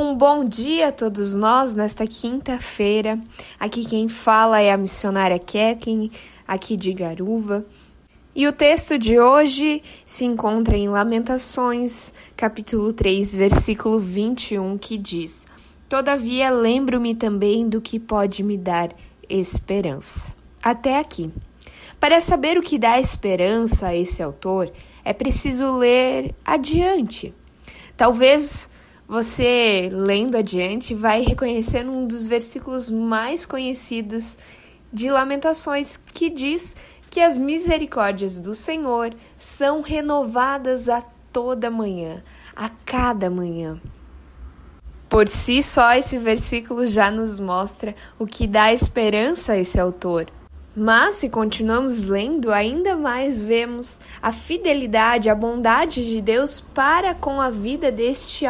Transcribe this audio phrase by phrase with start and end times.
[0.00, 3.18] Um bom dia a todos nós nesta quinta-feira.
[3.58, 6.12] Aqui quem fala é a missionária Kathleen,
[6.46, 7.66] aqui de Garuva.
[8.32, 15.48] E o texto de hoje se encontra em Lamentações, capítulo 3, versículo 21, que diz:
[15.88, 18.90] Todavia lembro-me também do que pode me dar
[19.28, 20.32] esperança.
[20.62, 21.28] Até aqui.
[21.98, 24.70] Para saber o que dá esperança a esse autor,
[25.04, 27.34] é preciso ler adiante.
[27.96, 28.70] Talvez
[29.08, 34.36] você, lendo adiante, vai reconhecer um dos versículos mais conhecidos
[34.92, 36.76] de Lamentações, que diz
[37.08, 41.02] que as misericórdias do Senhor são renovadas a
[41.32, 42.22] toda manhã,
[42.54, 43.80] a cada manhã.
[45.08, 50.30] Por si só, esse versículo já nos mostra o que dá esperança a esse autor.
[50.76, 57.40] Mas, se continuamos lendo, ainda mais vemos a fidelidade, a bondade de Deus para com
[57.40, 58.44] a vida deste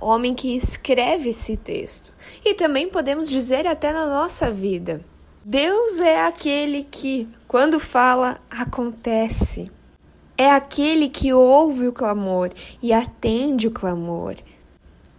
[0.00, 2.12] homem que escreve esse texto.
[2.44, 5.04] E também podemos dizer até na nossa vida.
[5.44, 9.70] Deus é aquele que, quando fala, acontece.
[10.36, 12.50] É aquele que ouve o clamor
[12.82, 14.34] e atende o clamor.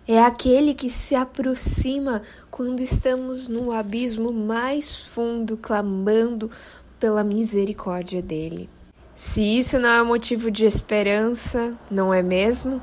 [0.08, 6.52] É aquele que se aproxima quando estamos no abismo mais fundo, clamando
[7.00, 8.70] pela misericórdia dele.
[9.16, 12.82] Se isso não é motivo de esperança, não é mesmo?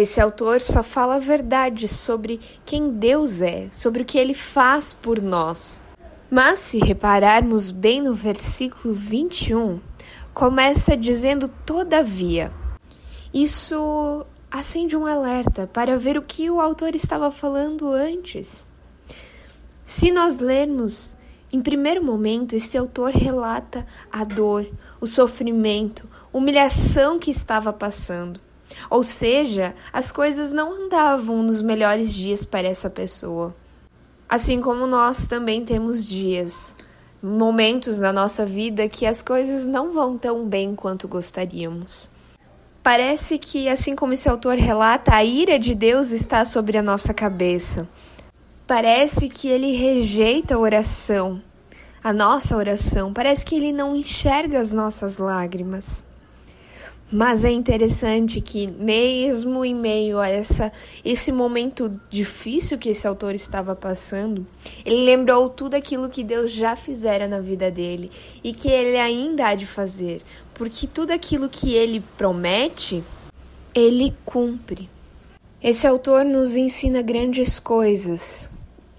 [0.00, 4.94] Esse autor só fala a verdade sobre quem Deus é, sobre o que ele faz
[4.94, 5.82] por nós.
[6.30, 9.80] Mas se repararmos bem no versículo 21,
[10.32, 12.52] começa dizendo todavia.
[13.34, 18.70] Isso acende um alerta para ver o que o autor estava falando antes.
[19.84, 21.16] Se nós lermos,
[21.52, 24.64] em primeiro momento, esse autor relata a dor,
[25.00, 28.46] o sofrimento, humilhação que estava passando.
[28.90, 33.54] Ou seja, as coisas não andavam nos melhores dias para essa pessoa.
[34.28, 36.76] Assim como nós também temos dias,
[37.22, 42.10] momentos na nossa vida que as coisas não vão tão bem quanto gostaríamos.
[42.82, 47.12] Parece que, assim como esse autor relata, a ira de Deus está sobre a nossa
[47.12, 47.88] cabeça.
[48.66, 51.42] Parece que ele rejeita a oração,
[52.02, 53.12] a nossa oração.
[53.12, 56.04] Parece que ele não enxerga as nossas lágrimas.
[57.10, 60.70] Mas é interessante que, mesmo em meio a essa,
[61.02, 64.46] esse momento difícil que esse autor estava passando,
[64.84, 68.10] ele lembrou tudo aquilo que Deus já fizera na vida dele
[68.44, 70.20] e que ele ainda há de fazer,
[70.52, 73.02] porque tudo aquilo que ele promete,
[73.74, 74.90] ele cumpre.
[75.62, 78.50] Esse autor nos ensina grandes coisas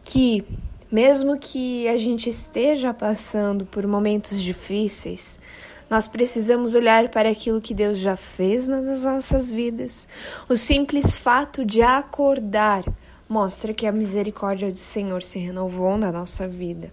[0.03, 0.43] que,
[0.91, 5.39] mesmo que a gente esteja passando por momentos difíceis,
[5.89, 10.07] nós precisamos olhar para aquilo que Deus já fez nas nossas vidas.
[10.47, 12.83] O simples fato de acordar
[13.27, 16.91] mostra que a misericórdia do Senhor se renovou na nossa vida,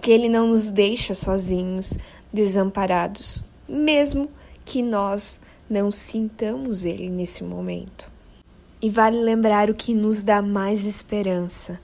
[0.00, 1.96] que Ele não nos deixa sozinhos,
[2.32, 4.28] desamparados, mesmo
[4.64, 5.40] que nós
[5.70, 8.12] não sintamos Ele nesse momento.
[8.82, 11.80] E vale lembrar o que nos dá mais esperança,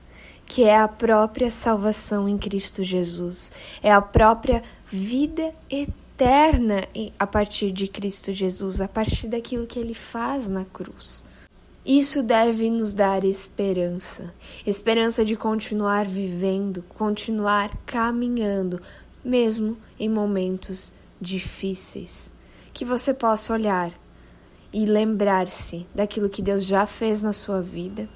[0.46, 6.86] que é a própria salvação em Cristo Jesus, é a própria vida eterna eterna
[7.18, 11.24] a partir de Cristo Jesus, a partir daquilo que ele faz na cruz.
[11.84, 14.34] Isso deve nos dar esperança,
[14.66, 18.82] esperança de continuar vivendo, continuar caminhando,
[19.24, 22.30] mesmo em momentos difíceis.
[22.74, 23.90] Que você possa olhar
[24.70, 28.10] e lembrar-se daquilo que Deus já fez na sua vida,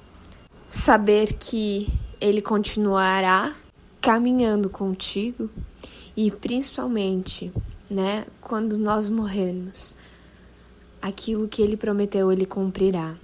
[0.69, 1.91] saber que
[2.21, 3.55] Ele continuará
[3.99, 5.49] caminhando contigo
[6.15, 7.51] e principalmente
[7.89, 8.25] né?
[8.41, 9.95] Quando nós morrermos,
[11.01, 13.15] aquilo que ele prometeu, ele cumprirá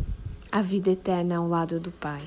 [0.51, 2.21] a vida eterna ao lado do Pai.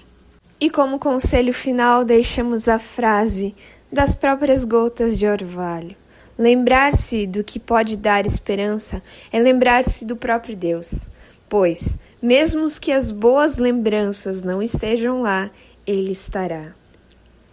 [0.60, 3.54] E como conselho final, deixamos a frase
[3.92, 5.94] das próprias gotas de orvalho.
[6.36, 11.06] Lembrar-se do que pode dar esperança é lembrar-se do próprio Deus,
[11.48, 15.50] pois, mesmo que as boas lembranças não estejam lá,
[15.86, 16.72] Ele estará.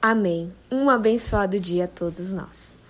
[0.02, 0.52] Amém.
[0.72, 2.81] Um abençoado dia a todos nós.